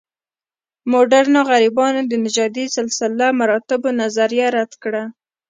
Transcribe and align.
مډرنو 0.91 1.39
غربیانو 1.49 2.01
د 2.07 2.13
نژادي 2.25 2.65
سلسله 2.77 3.25
مراتبو 3.39 3.89
نظریه 4.01 4.47
رد 4.55 4.71
کړه. 4.83 5.03